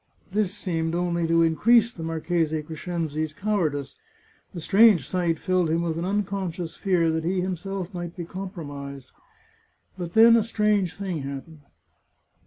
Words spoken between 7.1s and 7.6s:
that he